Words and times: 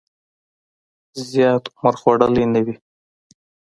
زیات 1.29 1.63
عمر 1.77 1.93
خوړلی 2.01 2.45
نه 2.53 2.59
وي. 2.65 2.75